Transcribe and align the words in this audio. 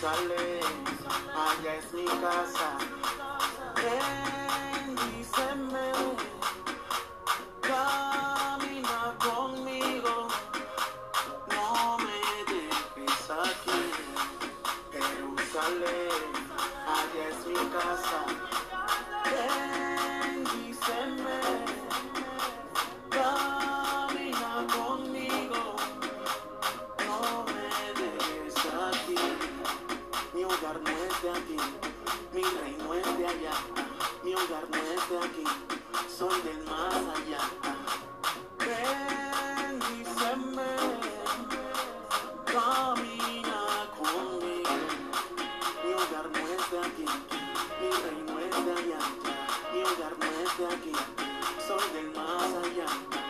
Jerusalem 0.00 0.86
and 0.88 1.66
I 1.68 1.80
sneak 1.90 2.08
Gaza. 2.22 2.70
Then 3.76 4.96
he 4.96 5.22
said, 5.22 5.58
"Man, 5.58 6.16
camina 7.60 9.02
conmigo, 9.18 10.16
no 11.52 11.98
me 11.98 12.20
dejes 12.48 13.28
aquí. 13.44 13.80
Jerusalem, 14.90 16.32
allá 16.96 17.24
es 17.28 17.46
mi 17.46 17.62
casa. 17.76 18.20
Ven 19.28 20.44
y 20.64 20.72
se 20.72 21.00
me 21.24 21.79
olvidarme 49.90 50.26
de 50.58 50.66
aquí, 50.66 50.92
soy 51.66 51.92
del 51.92 52.10
más 52.12 52.54
allá. 52.64 53.29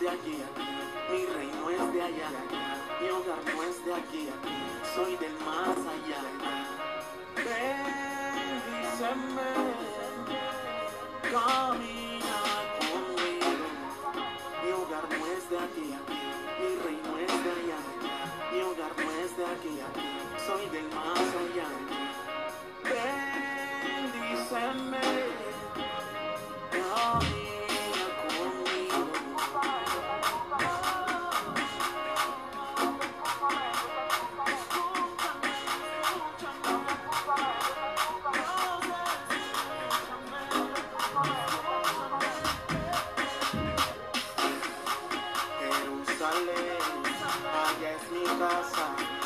de 0.00 0.08
aquí, 0.08 0.42
mi 1.10 1.26
reino 1.26 1.68
es 1.68 1.92
de 1.92 2.00
allá, 2.00 2.30
mi 3.00 3.08
hogar 3.10 3.38
no 3.54 3.62
es 3.62 3.84
de 3.84 3.94
aquí, 3.94 4.30
soy 4.94 5.16
del 5.16 5.34
más 5.44 5.76
allá. 5.76 6.22
Bendíceme, 7.36 8.70
camina 11.30 12.38
conmigo, 12.80 13.66
mi 14.64 14.70
hogar 14.72 15.06
no 15.10 15.26
es 15.26 15.50
de 15.50 15.58
aquí, 15.58 15.88
mi 16.60 16.70
reino 16.82 17.18
es 17.18 17.32
de 17.44 17.50
allá, 17.58 17.80
mi 18.52 18.60
hogar 18.62 18.92
no 18.96 19.10
es 19.22 19.36
de 19.36 19.44
aquí, 19.44 19.74
soy 20.46 20.64
del 20.70 20.88
más 20.94 21.28
allá. 21.42 21.68
dança. 48.38 49.19